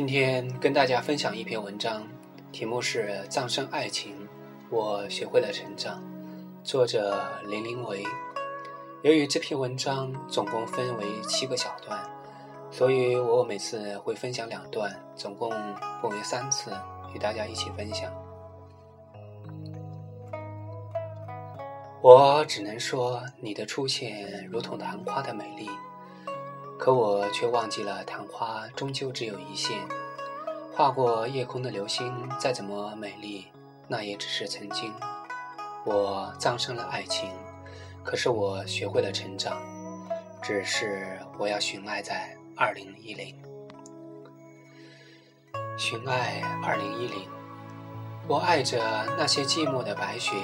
[0.00, 2.02] 今天跟大家分享一篇文章，
[2.52, 4.14] 题目是《葬身爱情》，
[4.70, 6.02] 我学会了成长。
[6.64, 8.02] 作者林林维。
[9.02, 12.00] 由于这篇文章总共分为七个小段，
[12.70, 15.50] 所以我每次会分享两段，总共
[16.00, 16.72] 分为三次
[17.14, 18.10] 与大家一起分享。
[22.00, 25.68] 我只能说，你的出现如同昙花的美丽。
[26.80, 29.76] 可我却忘记了，昙花终究只有一现。
[30.72, 33.48] 划过夜空的流星，再怎么美丽，
[33.86, 34.90] 那也只是曾经。
[35.84, 37.28] 我葬身了爱情，
[38.02, 39.60] 可是我学会了成长。
[40.40, 43.36] 只是我要寻爱在二零一零，
[45.76, 47.28] 寻爱二零一零。
[48.26, 48.80] 我爱着
[49.18, 50.34] 那些寂寞的白雪，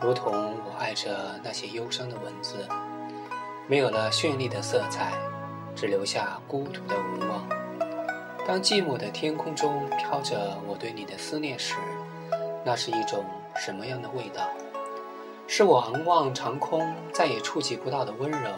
[0.00, 2.66] 如同我爱着那些忧伤的文字，
[3.68, 5.12] 没有了绚丽的色彩。
[5.82, 7.44] 只留下孤独的无望。
[8.46, 11.74] 当寂寞的天空中飘着我对你的思念时，
[12.64, 13.24] 那是一种
[13.56, 14.48] 什么样的味道？
[15.48, 18.48] 是我昂望长空再也触及不到的温柔，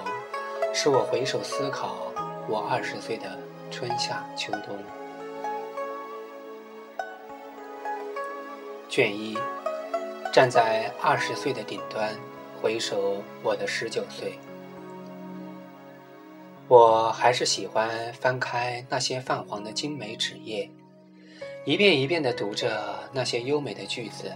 [0.74, 2.12] 是我回首思考
[2.46, 3.38] 我二十岁的
[3.70, 4.76] 春夏秋冬。
[8.86, 9.38] 卷一，
[10.30, 12.14] 站在二十岁的顶端，
[12.60, 14.38] 回首我的十九岁。
[16.66, 20.70] 我还是喜欢翻开那些泛黄的精美纸页，
[21.66, 24.32] 一遍一遍地读着那些优美的句子。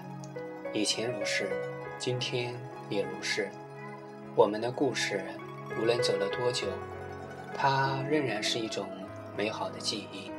[0.75, 1.49] 以前如是，
[1.99, 2.55] 今天
[2.91, 3.51] 也如是。
[4.37, 5.25] 我们的故事，
[5.81, 6.67] 无论走了多久，
[7.57, 8.87] 它仍然是一种
[9.35, 10.31] 美好的记忆。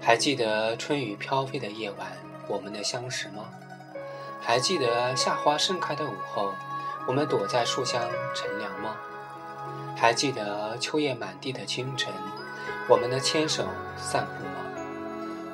[0.00, 2.08] 还记得春雨飘飞的夜晚，
[2.48, 3.50] 我们的相识吗？
[4.40, 6.52] 还记得夏花盛开的午后，
[7.06, 8.00] 我们躲在树下
[8.34, 8.96] 乘凉吗？
[10.02, 12.12] 还记得秋叶满地的清晨，
[12.88, 13.64] 我们的牵手
[13.96, 14.50] 散步吗？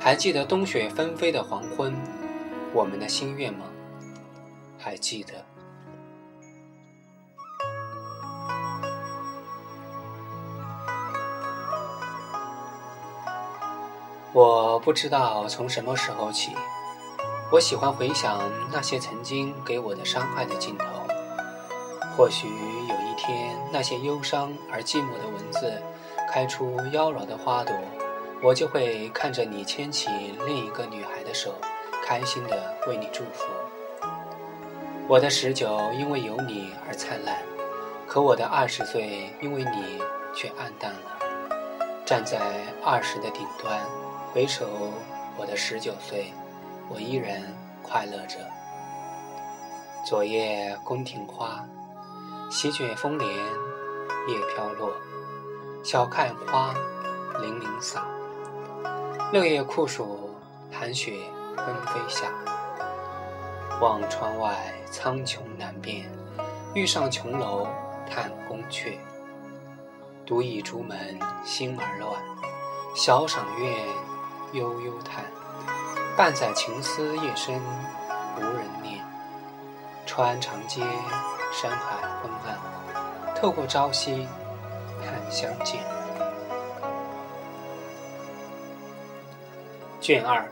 [0.01, 1.95] 还记得冬雪纷飞的黄昏，
[2.73, 3.67] 我们的心愿吗？
[4.79, 5.45] 还记得？
[14.33, 16.53] 我不知道从什么时候起，
[17.53, 18.41] 我喜欢回想
[18.73, 20.87] 那些曾经给我的伤害的镜头，
[22.19, 23.09] 或许有一。
[23.21, 25.83] 天，那些忧伤而寂寞的文字，
[26.31, 27.75] 开出妖娆的花朵，
[28.41, 30.09] 我就会看着你牵起
[30.47, 31.53] 另一个女孩的手，
[32.05, 33.47] 开心的为你祝福。
[35.09, 37.43] 我的十九因为有你而灿烂，
[38.07, 40.01] 可我的二十岁因为你
[40.33, 41.19] 却暗淡了。
[42.07, 42.39] 站在
[42.85, 43.81] 二十的顶端，
[44.33, 44.65] 回首
[45.37, 46.33] 我的十九岁，
[46.89, 47.43] 我依然
[47.83, 48.39] 快乐着。
[50.07, 51.67] 昨夜宫廷花。
[52.51, 53.29] 席卷风帘，
[54.27, 54.91] 叶飘落，
[55.85, 56.73] 晓看花
[57.41, 58.03] 零零散。
[59.31, 60.31] 六月酷暑，
[60.73, 61.13] 寒雪
[61.55, 62.29] 纷飞下。
[63.83, 64.57] 望窗外
[64.91, 66.11] 苍穹难辨，
[66.75, 67.69] 欲上琼楼
[68.11, 68.97] 探宫阙。
[70.25, 72.13] 独倚朱门心儿乱，
[72.97, 73.77] 小赏月
[74.53, 75.23] 悠悠叹。
[76.17, 77.61] 半载情思夜深
[78.37, 79.05] 无人念，
[80.07, 80.83] 穿长街。
[81.53, 84.27] 山海昏暗，透过朝夕
[85.03, 85.81] 看相见。
[90.01, 90.49] 卷二，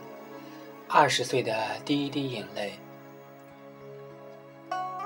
[0.89, 2.73] 二十岁的第一滴眼泪。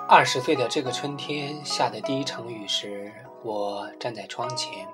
[0.08, 3.14] 二十岁的这个春天下的第一场雨时，
[3.44, 4.88] 我站在窗前，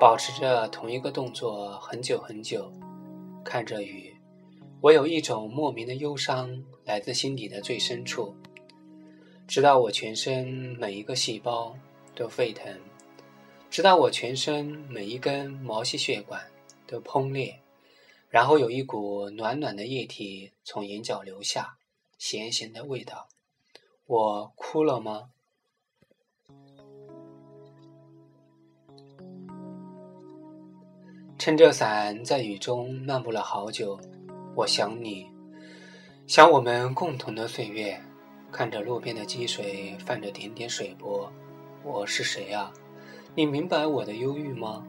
[0.00, 2.70] 保持着同一个动作很久很久，
[3.44, 4.14] 看着雨，
[4.80, 8.34] 我有一种莫名的忧伤，来自心底的最深处。
[9.48, 10.46] 直到我全身
[10.78, 11.74] 每一个细胞
[12.14, 12.70] 都沸腾，
[13.70, 16.46] 直到我全身每一根毛细血管
[16.86, 17.58] 都崩裂，
[18.28, 21.78] 然后有一股暖暖的液体从眼角流下，
[22.18, 23.26] 咸咸的味道。
[24.04, 25.30] 我哭了吗？
[31.38, 33.98] 撑着伞在雨中漫步了好久，
[34.54, 35.26] 我想你，
[36.26, 37.98] 想我们共同的岁月。
[38.50, 41.30] 看着路边的积水泛着点点水波，
[41.84, 42.72] 我是谁啊？
[43.34, 44.84] 你明白我的忧郁吗？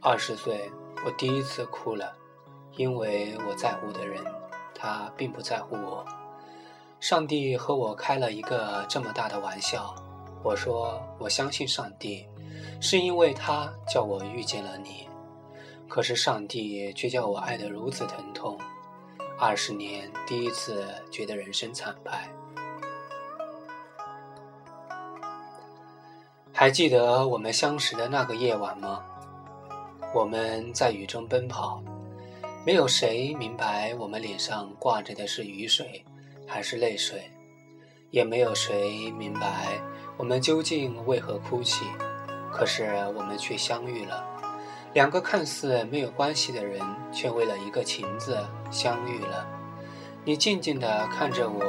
[0.00, 0.70] 二十岁，
[1.04, 2.16] 我第一次哭了，
[2.76, 4.24] 因为我在乎的人，
[4.72, 6.06] 他并不在乎我。
[7.00, 9.94] 上帝和我开了一个这么大的玩笑。
[10.44, 12.24] 我说我相信上帝，
[12.80, 15.08] 是因为他叫我遇见了你。
[15.88, 18.56] 可是上帝却叫我爱得如此疼痛。
[19.38, 22.30] 二十年，第一次觉得人生惨败。
[26.66, 29.00] 还记得我们相识的那个夜晚吗？
[30.12, 31.80] 我们在雨中奔跑，
[32.66, 36.04] 没有谁明白我们脸上挂着的是雨水
[36.44, 37.30] 还是泪水，
[38.10, 39.78] 也没有谁明白
[40.16, 41.86] 我们究竟为何哭泣。
[42.50, 42.82] 可是
[43.16, 44.26] 我们却相遇了，
[44.92, 46.82] 两个看似没有关系的人，
[47.12, 49.46] 却为了一个情字相遇了。
[50.24, 51.62] 你静静地看着我，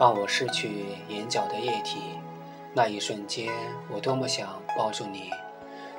[0.00, 2.00] 让我拭去眼角的液体。
[2.74, 3.52] 那一瞬间，
[3.90, 5.30] 我多么想抱住你。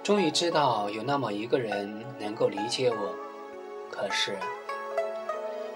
[0.01, 3.15] 终于知道有那么一个人能够理解我。
[3.91, 4.35] 可是，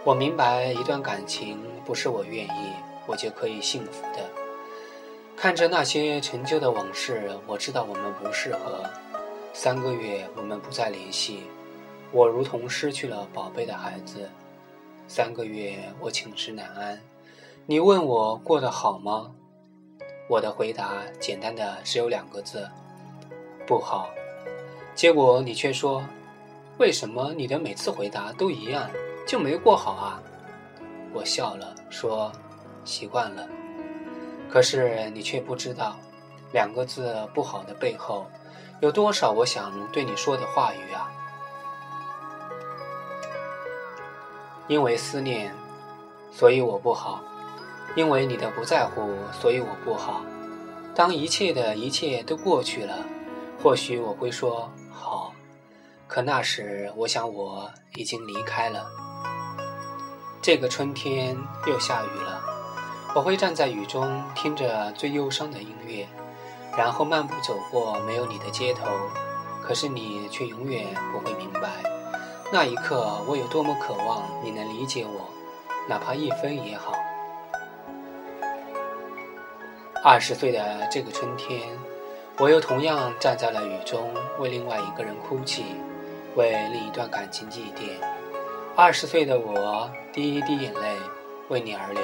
[0.03, 2.73] 我明白一段感情不是我愿意，
[3.05, 4.29] 我就可以幸福的。
[5.35, 8.83] 看着那些陈旧的往事，我知道我们不适合。
[9.53, 11.43] 三个月，我们不再联系，
[12.11, 14.29] 我如同失去了宝贝的孩子。
[15.07, 16.99] 三个月，我寝食难安。
[17.67, 19.31] 你问我过得好吗？
[20.27, 22.69] 我的回答简单的只有两个字：
[23.65, 24.09] 不好。
[24.93, 26.03] 结果你却说
[26.79, 28.89] ：“为什么你的每次回答都一样，
[29.25, 30.21] 就没过好啊？”
[31.13, 32.31] 我笑了，说
[32.83, 33.47] ：“习惯了。”
[34.51, 35.95] 可是你却不知道，
[36.51, 38.25] 两个字“不好”的背后，
[38.81, 41.11] 有多少我想对你说的话语啊！
[44.67, 45.53] 因为思念，
[46.31, 47.21] 所以我不好；
[47.95, 50.21] 因为你的不在乎，所以我不好。
[50.93, 53.05] 当一切的一切都过去了，
[53.61, 55.33] 或许我会说好。
[56.07, 58.87] 可那时，我想我已经离开了。
[60.41, 61.37] 这个春天
[61.67, 62.41] 又下雨了，
[63.13, 66.07] 我会站在雨中，听着最忧伤的音乐，
[66.77, 68.85] 然后漫步走过没有你的街头。
[69.61, 71.83] 可是你却永远不会明白。
[72.53, 75.29] 那一刻，我有多么渴望你能理解我，
[75.89, 76.93] 哪怕一分也好。
[80.03, 81.61] 二十岁的这个春天，
[82.37, 84.09] 我又同样站在了雨中，
[84.39, 85.63] 为另外一个人哭泣，
[86.35, 88.01] 为另一段感情祭奠。
[88.75, 90.95] 二十岁的我，第一滴眼泪
[91.49, 92.03] 为你而流。